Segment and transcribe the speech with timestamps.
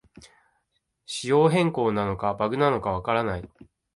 [1.05, 3.47] 仕様変更なのかバグなのかわからない